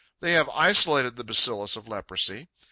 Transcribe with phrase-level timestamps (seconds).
[0.19, 2.49] They have isolated the bacillus of leprosy.